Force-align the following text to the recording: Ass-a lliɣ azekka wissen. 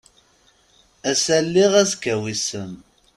Ass-a 1.09 1.37
lliɣ 1.45 1.71
azekka 1.81 2.15
wissen. 2.21 2.73